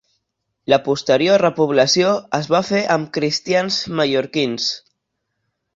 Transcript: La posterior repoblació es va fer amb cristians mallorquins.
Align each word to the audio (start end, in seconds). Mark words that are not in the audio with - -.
La 0.73 0.77
posterior 0.87 1.41
repoblació 1.43 2.15
es 2.39 2.49
va 2.55 2.63
fer 2.71 2.81
amb 2.97 3.13
cristians 3.19 3.79
mallorquins. 4.01 4.71